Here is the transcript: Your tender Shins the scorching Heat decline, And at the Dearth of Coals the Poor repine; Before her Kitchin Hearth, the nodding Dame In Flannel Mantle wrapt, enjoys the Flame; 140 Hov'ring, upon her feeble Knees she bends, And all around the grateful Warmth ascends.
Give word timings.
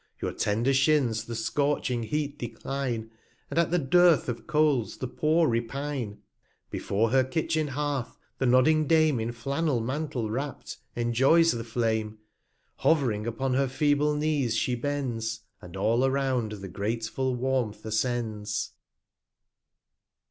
Your 0.19 0.33
tender 0.33 0.73
Shins 0.73 1.25
the 1.25 1.35
scorching 1.35 2.01
Heat 2.01 2.39
decline, 2.39 3.11
And 3.51 3.59
at 3.59 3.69
the 3.69 3.77
Dearth 3.77 4.27
of 4.29 4.47
Coals 4.47 4.97
the 4.97 5.05
Poor 5.07 5.47
repine; 5.47 6.17
Before 6.71 7.11
her 7.11 7.23
Kitchin 7.23 7.67
Hearth, 7.67 8.17
the 8.39 8.47
nodding 8.47 8.87
Dame 8.87 9.19
In 9.19 9.31
Flannel 9.31 9.79
Mantle 9.79 10.31
wrapt, 10.31 10.77
enjoys 10.95 11.51
the 11.51 11.63
Flame; 11.63 12.17
140 12.79 13.11
Hov'ring, 13.11 13.27
upon 13.27 13.53
her 13.53 13.67
feeble 13.67 14.15
Knees 14.15 14.55
she 14.55 14.73
bends, 14.73 15.41
And 15.61 15.77
all 15.77 16.03
around 16.03 16.53
the 16.53 16.67
grateful 16.67 17.35
Warmth 17.35 17.85
ascends. 17.85 18.71